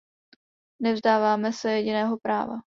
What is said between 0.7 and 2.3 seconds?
Nevzdáme se jediného